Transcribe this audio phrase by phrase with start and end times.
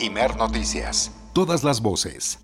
[0.00, 1.12] Imer Noticias.
[1.32, 2.40] Todas las voces.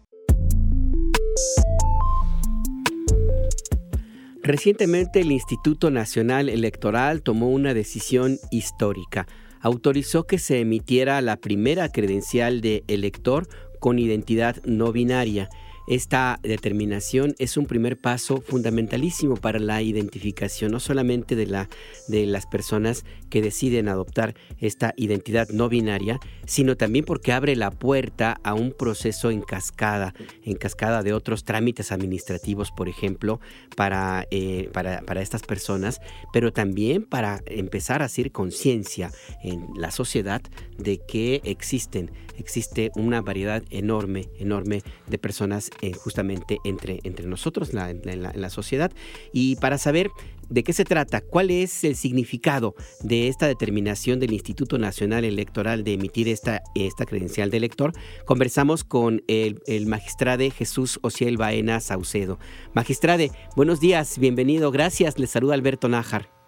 [4.42, 9.27] Recientemente el Instituto Nacional Electoral tomó una decisión histórica.
[9.61, 13.48] Autorizó que se emitiera la primera credencial de elector
[13.80, 15.48] con identidad no binaria
[15.91, 21.68] esta determinación es un primer paso fundamentalísimo para la identificación, no solamente de, la,
[22.06, 27.73] de las personas que deciden adoptar esta identidad no binaria, sino también porque abre la
[27.73, 33.41] puerta a un proceso en cascada, en cascada de otros trámites administrativos, por ejemplo,
[33.74, 36.01] para, eh, para estas personas,
[36.32, 39.10] pero también para empezar a hacer conciencia
[39.43, 40.41] en la sociedad
[40.79, 47.73] de que existen, existe una variedad enorme, enorme de personas eh, justamente entre, entre nosotros,
[47.73, 48.91] la, en, la, sociedad.
[49.33, 50.11] Y para saber
[50.49, 55.85] de qué se trata, cuál es el significado de esta determinación del Instituto Nacional Electoral
[55.85, 57.93] de emitir esta, esta credencial de elector,
[58.25, 62.38] conversamos con el, el magistrade Jesús Ociel Baena Saucedo.
[62.75, 66.39] Magistrade, buenos días, bienvenido, gracias, le saluda Alberto Nájar.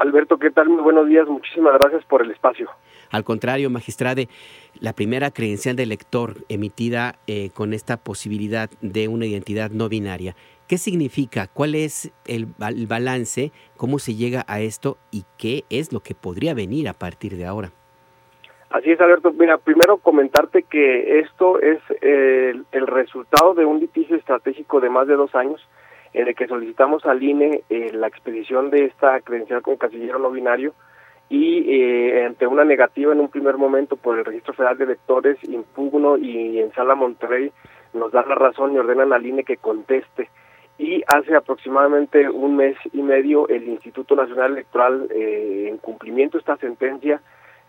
[0.00, 0.70] Alberto, ¿qué tal?
[0.70, 2.70] Muy buenos días, muchísimas gracias por el espacio.
[3.10, 4.28] Al contrario, magistrade,
[4.80, 10.34] la primera credencial de elector emitida eh, con esta posibilidad de una identidad no binaria,
[10.66, 11.48] ¿qué significa?
[11.52, 13.52] ¿Cuál es el, balance?
[13.76, 14.96] ¿Cómo se llega a esto?
[15.10, 17.70] ¿Y qué es lo que podría venir a partir de ahora?
[18.70, 19.34] Así es, Alberto.
[19.34, 25.06] Mira, primero comentarte que esto es eh, el resultado de un litigio estratégico de más
[25.06, 25.60] de dos años
[26.12, 30.30] en el que solicitamos al INE eh, la expedición de esta credencial con casillero no
[30.30, 30.74] binario
[31.28, 35.38] y eh, ante una negativa en un primer momento por el Registro Federal de Electores,
[35.44, 37.52] impugno y en Sala Monterrey
[37.94, 40.28] nos dan la razón y ordenan al INE que conteste.
[40.76, 46.40] Y hace aproximadamente un mes y medio el Instituto Nacional Electoral, eh, en cumplimiento de
[46.40, 47.20] esta sentencia,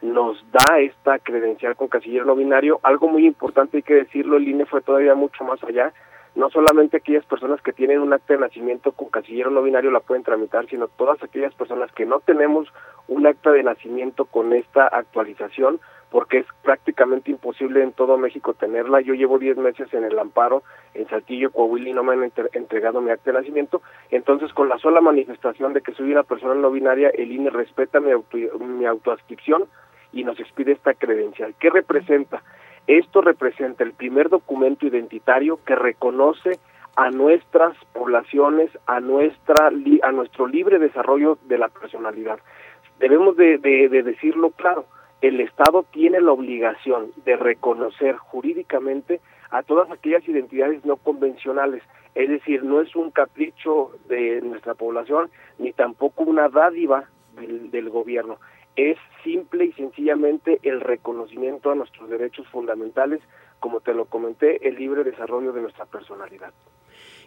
[0.02, 2.80] nos da esta credencial con casillero no binario.
[2.82, 5.94] Algo muy importante hay que decirlo, el INE fue todavía mucho más allá
[6.36, 10.00] no solamente aquellas personas que tienen un acta de nacimiento con casillero no binario la
[10.00, 12.68] pueden tramitar, sino todas aquellas personas que no tenemos
[13.08, 19.02] un acta de nacimiento con esta actualización, porque es prácticamente imposible en todo México tenerla.
[19.02, 20.64] Yo llevo 10 meses en el amparo
[20.94, 23.82] en Saltillo, Coahuila y no me han entregado mi acta de nacimiento.
[24.10, 28.00] Entonces, con la sola manifestación de que soy una persona no binaria, el INE respeta
[28.00, 29.68] mi, auto, mi autoascripción
[30.14, 31.56] y nos expide esta credencial.
[31.60, 32.44] ¿Qué representa?
[32.88, 36.60] Esto representa el primer documento identitario que reconoce
[36.96, 39.72] a nuestras poblaciones, a nuestra
[40.04, 42.40] a nuestro libre desarrollo de la personalidad.
[43.00, 44.86] Debemos de, de decirlo claro,
[45.22, 49.22] el Estado tiene la obligación de reconocer jurídicamente
[49.52, 51.84] a todas aquellas identidades no convencionales,
[52.16, 57.06] es decir, no es un capricho de nuestra población ni tampoco una dádiva
[57.38, 58.38] del gobierno
[58.76, 63.22] es simple y sencillamente el reconocimiento a nuestros derechos fundamentales,
[63.60, 66.54] como te lo comenté, el libre desarrollo de nuestra personalidad.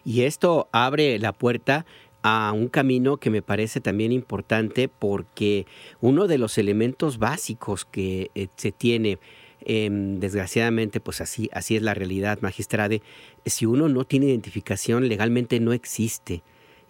[0.05, 1.87] Y esto abre la puerta
[2.23, 5.67] a un camino que me parece también importante porque
[6.01, 9.19] uno de los elementos básicos que eh, se tiene
[9.61, 13.03] em, desgraciadamente, pues así, así es la realidad, magistrade.
[13.45, 16.43] Si uno no tiene identificación, legalmente no existe.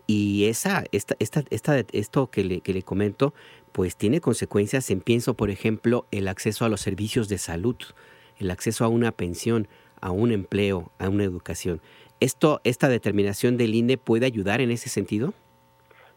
[0.07, 3.33] Y esa, esta, esta, esta, esto que le, que le comento,
[3.73, 7.77] pues tiene consecuencias en, pienso, por ejemplo, el acceso a los servicios de salud,
[8.39, 9.67] el acceso a una pensión,
[10.01, 11.81] a un empleo, a una educación.
[12.21, 15.33] ¿Esto, esta determinación del INE puede ayudar en ese sentido?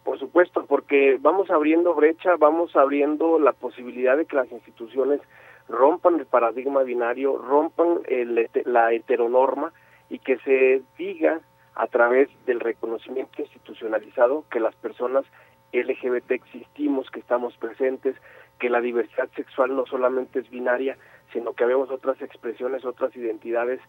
[0.04, 5.22] Por supuesto, porque vamos abriendo brecha, vamos abriendo la posibilidad de que las instituciones
[5.68, 9.74] rompan el paradigma binario, rompan el, la heteronorma
[10.10, 11.42] y que se diga
[11.78, 15.26] a través del reconocimiento institucionalizado que las personas
[15.74, 18.16] LGBT existimos, que estamos presentes,
[18.60, 20.98] que la diversidad sexual no solamente es binaria,
[21.32, 23.80] sino que vemos otras expresiones, otras identidades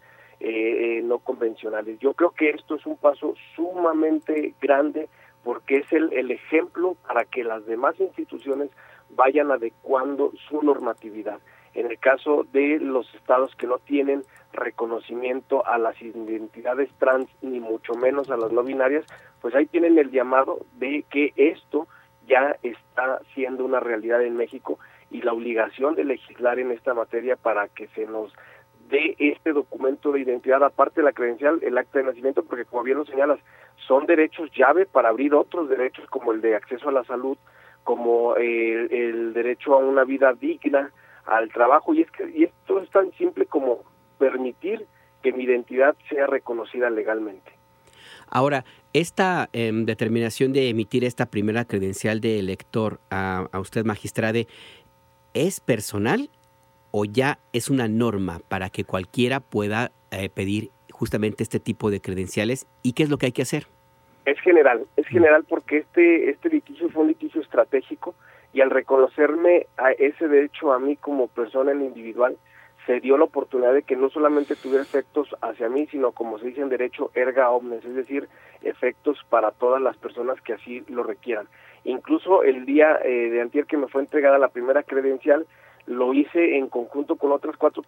[0.40, 1.98] eh, eh, no convencionales.
[2.00, 5.08] Yo creo que esto es un paso sumamente grande
[5.42, 8.70] porque es el, el ejemplo para que las demás instituciones
[9.10, 11.40] vayan adecuando su normatividad.
[11.78, 17.60] En el caso de los estados que no tienen reconocimiento a las identidades trans, ni
[17.60, 19.06] mucho menos a las no binarias,
[19.40, 21.86] pues ahí tienen el llamado de que esto
[22.26, 24.80] ya está siendo una realidad en México
[25.12, 28.32] y la obligación de legislar en esta materia para que se nos
[28.88, 32.82] dé este documento de identidad, aparte de la credencial, el acta de nacimiento, porque como
[32.82, 33.38] bien lo señalas,
[33.86, 37.38] son derechos llave para abrir otros derechos como el de acceso a la salud,
[37.84, 40.90] como el, el derecho a una vida digna,
[41.28, 43.84] al trabajo, y es que y esto es tan simple como
[44.18, 44.86] permitir
[45.22, 47.52] que mi identidad sea reconocida legalmente.
[48.30, 54.46] Ahora, esta em, determinación de emitir esta primera credencial de elector a, usted, magistrade,
[55.34, 56.30] ¿es personal
[56.90, 62.00] o ya es una norma para que cualquiera pueda eh, pedir justamente este tipo de
[62.00, 63.66] credenciales y qué es lo que hay que hacer?
[64.24, 68.14] Es general, es general porque este, este litigio fue un litigio estratégico
[68.58, 72.36] y al reconocerme a ese derecho a mí como persona en individual,
[72.86, 76.46] se dio la oportunidad de que no solamente tuviera efectos hacia mí, sino como se
[76.46, 78.28] dice en derecho, erga omnes, es decir,
[78.62, 81.46] efectos para todas las personas que así lo requieran.
[81.84, 85.46] Incluso el día eh, de antier que me fue entregada la primera credencial,
[85.86, 87.84] lo hice en conjunto con otras cuatro,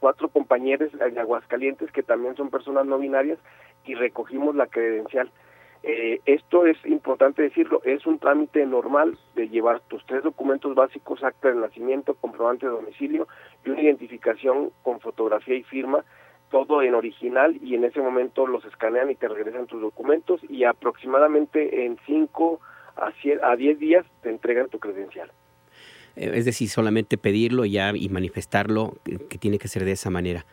[0.00, 3.38] cuatro compañeros de Aguascalientes que también son personas no binarias
[3.86, 5.30] y recogimos la credencial.
[5.82, 11.24] Eh, esto es importante decirlo, es un trámite normal de llevar tus tres documentos básicos,
[11.24, 13.26] acta de nacimiento, comprobante de domicilio
[13.64, 16.04] y una identificación con fotografía y firma,
[16.50, 20.64] todo en original y en ese momento los escanean y te regresan tus documentos y
[20.64, 22.60] aproximadamente en 5
[22.96, 23.12] a,
[23.42, 25.30] a 10 días te entregan tu credencial.
[26.16, 30.44] Eh, es decir, solamente pedirlo ya y manifestarlo, que tiene que ser de esa manera.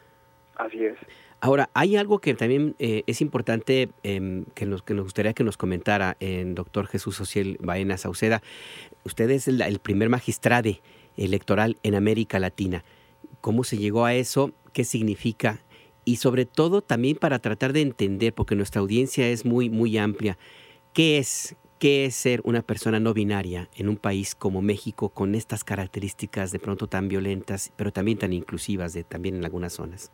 [0.55, 0.97] Así es.
[1.39, 5.43] Ahora, hay algo que también eh, es importante em, que, nos, que nos gustaría que
[5.43, 8.41] nos comentara el doctor Jesús Social Baena Sauceda.
[9.03, 10.71] Usted es el, primer magistrado
[11.15, 12.83] electoral en América Latina.
[13.39, 14.51] ¿Cómo se llegó a eso?
[14.73, 15.59] ¿Qué significa?
[16.05, 20.39] Y sobre todo también para tratar de entender, porque nuestra audiencia es muy, muy amplia,
[20.93, 25.35] ¿qué es, qué es ser una persona no binaria en un país como México con
[25.35, 30.11] estas características de pronto tan violentas, pero también tan inclusivas de, también en algunas zonas?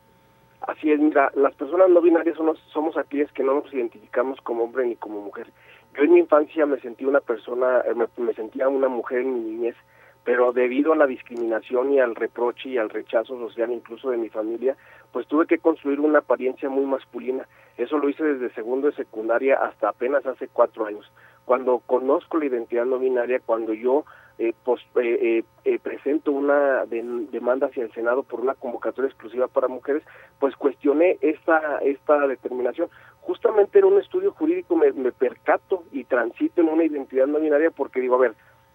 [0.68, 4.63] Así es, mira, las personas no binarias somos, somos aquellas que no nos identificamos como
[4.63, 5.48] hombre ni como mujer.
[5.95, 9.39] Yo en mi infancia me sentí una persona, eh, me, sentía una mujer en mi
[9.42, 9.75] niñez,
[10.24, 14.30] pero debido a la discriminación y al reproche y al rechazo social incluso de mi
[14.30, 14.77] familia,
[15.12, 17.45] pues tuve que construir una apariencia muy masculina.
[17.77, 21.12] Eso lo hice desde segundo de secundaria hasta apenas hace cuatro años.
[21.44, 24.06] Cuando conozco la identidad no binaria, cuando yo
[24.40, 24.54] eh,
[24.96, 30.04] eh, eh, presento una demanda hacia el Senado por una convocatoria exclusiva para mujeres,
[30.40, 32.90] pues cuestioné esta, esta determinación.
[33.22, 37.72] Justamente en un estudio jurídico me, me percato y transito en una identidad no binaria
[37.72, 38.34] porque digo, a ver,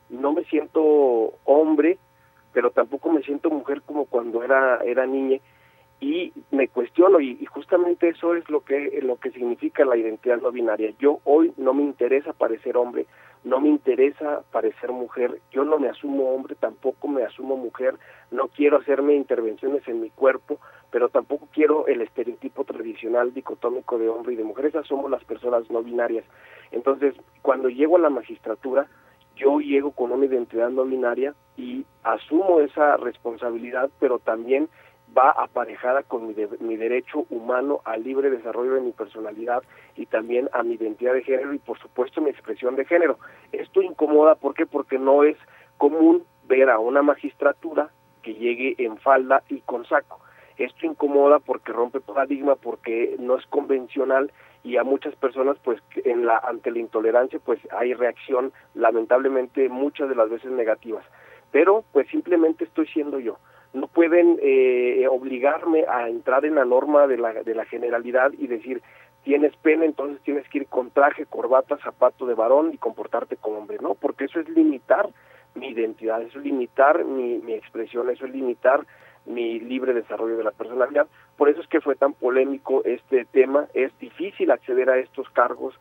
[0.09, 1.99] no me siento hombre,
[2.53, 5.41] pero tampoco me siento mujer como cuando era, era niña
[6.01, 10.53] y me cuestiono y, justamente eso es lo que lo que significa la identidad no
[10.53, 10.93] binaria.
[10.99, 13.07] Yo hoy no me interesa parecer hombre,
[13.45, 17.95] no me interesa parecer mujer, yo no me asumo hombre, tampoco me asumo mujer,
[18.31, 20.61] no quiero hacerme intervenciones en mi cuerpo,
[20.91, 25.25] pero tampoco quiero el estereotipo tradicional dicotómico de hombre y de mujer, esas somos las
[25.25, 26.25] personas no binarias.
[26.71, 28.87] Entonces, cuando llego a la magistratura,
[29.37, 34.69] yo llego con una identidad no binaria y asumo esa responsabilidad, pero también
[35.17, 39.63] va aparejada con mi, mi, derecho humano al libre desarrollo de mi personalidad
[39.97, 43.19] y también a mi identidad de género y por supuesto mi expresión de género.
[43.53, 44.67] Esto incomoda, ¿por qué?
[44.67, 45.37] Porque no es
[45.77, 47.91] común ver a una magistratura
[48.23, 50.21] que llegue en falda y con saco.
[50.57, 54.33] Esto incomoda porque rompe paradigma, porque no es convencional
[54.65, 60.09] y a muchas personas pues en la ante la intolerancia pues hay reacción lamentablemente muchas
[60.09, 61.05] de las veces negativas.
[61.53, 63.39] Pero pues simplemente estoy siendo yo
[63.73, 68.47] no pueden eh, obligarme a entrar en la norma de la, de la generalidad y
[68.47, 68.83] decir
[69.25, 73.59] tienes pena, entonces tienes que ir con traje, corbata, zapato de varón y comportarte como
[73.59, 75.09] hombre, no, porque eso es limitar
[75.55, 78.87] mi identidad, eso es limitar mi, mi expresión, eso es limitar
[79.27, 81.07] mi libre desarrollo de la personalidad.
[81.37, 85.79] Por eso es que fue tan polémico este tema, es difícil acceder a estos cargos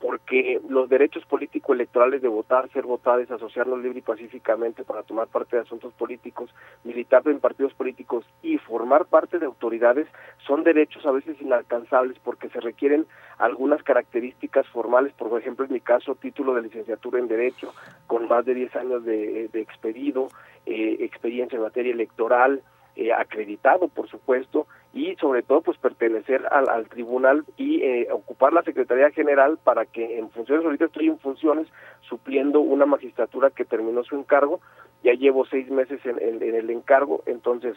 [0.00, 5.56] porque los derechos político-electorales de votar, ser votados, asociarnos libre y pacíficamente para tomar parte
[5.56, 6.54] de asuntos políticos,
[6.84, 10.08] militar en partidos políticos y formar parte de autoridades
[10.46, 13.06] son derechos a veces inalcanzables porque se requieren
[13.38, 17.74] algunas características formales, por ejemplo en mi caso título de licenciatura en Derecho
[18.06, 20.28] con más de 10 años de, de expedido,
[20.64, 22.62] eh, experiencia en materia electoral,
[22.96, 28.52] eh, acreditado por supuesto, y sobre todo pues pertenecer al, al tribunal y eh, ocupar
[28.52, 31.68] la Secretaría General para que en funciones, ahorita estoy en funciones
[32.00, 34.60] supliendo una magistratura que terminó su encargo,
[35.04, 37.76] ya llevo seis meses en, en, el encargo, entonces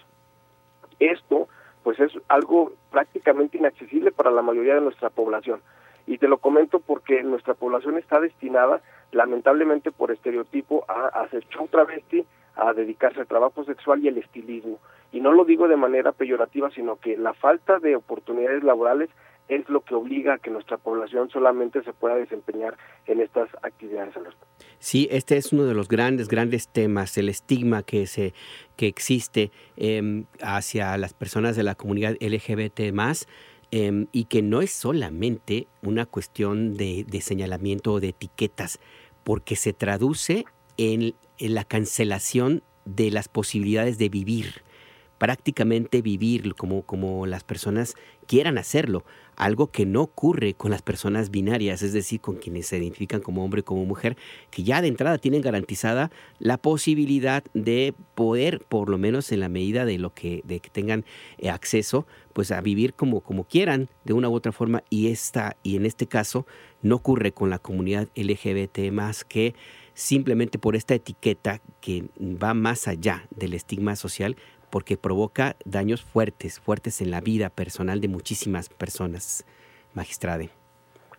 [0.99, 1.47] esto
[1.83, 5.61] pues es algo prácticamente inaccesible para la mayoría de nuestra población.
[6.07, 11.67] Y te lo comento porque nuestra población está destinada, lamentablemente por estereotipo, a, hacer show
[11.67, 14.79] travesti, a dedicarse al trabajo sexual y al estilismo.
[15.11, 19.09] Y no lo digo de manera peyorativa, sino que la falta de oportunidades laborales
[19.47, 24.13] es lo que obliga a que nuestra población solamente se pueda desempeñar en estas actividades.
[24.79, 28.33] Sí, este es uno de los grandes, grandes temas, el estigma que, se,
[28.77, 33.27] que existe em, hacia las personas de la comunidad LGBT más.
[33.75, 38.79] Em, y que no es solamente una cuestión de, de señalamiento o de etiquetas,
[39.23, 40.45] porque se traduce
[40.77, 44.63] en, en la cancelación de las posibilidades de vivir
[45.23, 47.95] prácticamente vivir como, como las personas
[48.27, 49.05] quieran hacerlo,
[49.37, 53.41] algo que no ocurre con las personas binarias, es decir, con quienes se identifican como
[53.41, 54.17] hombre o como mujer,
[54.51, 59.47] que ya de entrada tienen garantizada la posibilidad de poder, por lo menos en la
[59.47, 61.05] medida de lo que, de que tengan
[61.37, 65.55] eh, acceso, pues a vivir como, como quieran, de una u otra forma, y esta,
[65.63, 66.45] y en este caso,
[66.81, 69.55] no ocurre con la comunidad LGBT más que
[69.93, 74.35] simplemente por esta etiqueta que va más allá del estigma social,
[74.69, 79.45] porque provoca daños fuertes, fuertes en la vida personal de muchísimas personas,
[79.93, 80.49] magistrade.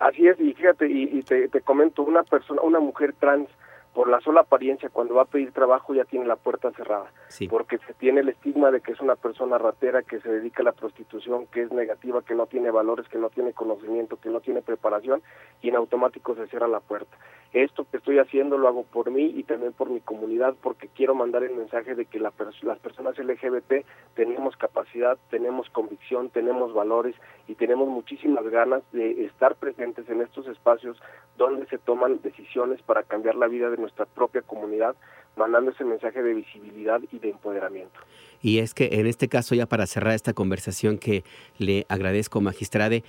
[0.01, 3.49] Así es, y fíjate, y, te, te, comento, una persona, una mujer trans
[3.95, 7.13] por la sola apariencia, cuando va a pedir trabajo ya tiene la puerta cerrada,
[7.49, 10.65] porque se tiene el estigma de que es una persona ratera, que se dedica a
[10.65, 14.41] la prostitución, que es negativa, que no tiene valores, que no tiene conocimiento, que no
[14.41, 15.23] tiene preparación,
[15.63, 17.17] y en automático se cierra la puerta.
[17.53, 21.15] Esto que estoy haciendo lo hago por mí y también por mi comunidad, porque quiero
[21.15, 27.15] mandar el mensaje de que las personas LGBT tenemos capacidad, tenemos convicción, tenemos valores
[27.47, 31.01] y tenemos muchísimas ganas de estar presentes en estos espacios
[31.37, 34.97] donde se toman decisiones para cambiar la vida de nuestra propia comunidad,
[35.37, 38.01] mandando ese mensaje de visibilidad y de empoderamiento.
[38.41, 41.25] Y es que en este caso, ya para cerrar esta conversación que
[41.59, 43.05] le agradezco, magistrade,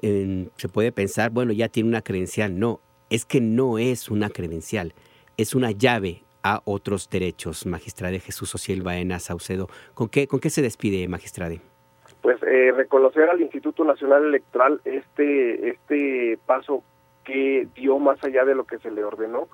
[0.00, 2.58] se puede pensar, bueno, ya tiene una credencial.
[2.58, 4.94] No, es que no es una credencial,
[5.36, 7.66] es una llave a otros derechos.
[7.66, 11.60] Magistrade Jesús Ociel Baena Saucedo, ¿con qué, ¿con qué se despide, magistrade?
[12.22, 16.82] Pues eh, reconocer al Instituto Nacional Electoral este, este paso
[17.24, 19.48] que dio más allá de lo que se le ordenó,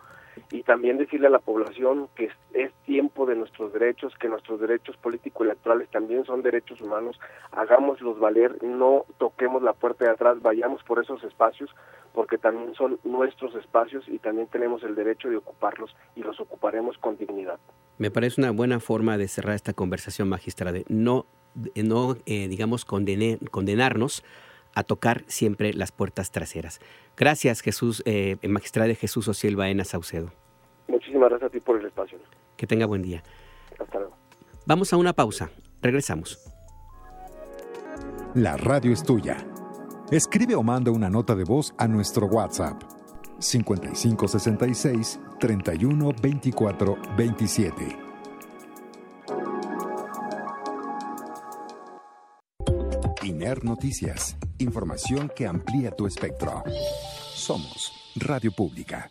[0.51, 4.97] y también decirle a la población que es, tiempo de nuestros derechos, que nuestros derechos
[4.99, 7.19] político-electorales también son derechos humanos,
[7.51, 11.69] hagámoslos valer, no toquemos la puerta de atrás, vayamos por esos espacios,
[12.15, 16.97] porque también son nuestros espacios y también tenemos el derecho de ocuparlos y los ocuparemos
[16.99, 17.59] con dignidad.
[17.99, 21.27] Me parece una buena forma de cerrar esta conversación, magistrada, no,
[21.75, 24.23] no eh, digamos, condenarnos
[24.77, 26.81] a tocar siempre las puertas traseras.
[27.17, 30.31] Gracias, Jesús, eh, magistrado de Jesús Ociel Baena Saucedo.
[30.87, 32.19] Muchísimas gracias a ti por el espacio.
[32.57, 33.25] Que tenga buen día.
[33.81, 34.17] Hasta luego.
[34.67, 35.51] Vamos a una pausa.
[35.81, 36.39] Regresamos.
[38.35, 39.39] La radio es tuya.
[40.11, 42.83] Escribe o manda una nota de voz a nuestro WhatsApp
[43.39, 48.06] 5566 31 24 27.
[53.65, 54.37] Noticias.
[54.59, 56.63] Información que amplía tu espectro.
[57.35, 59.09] Somos Radio Pública.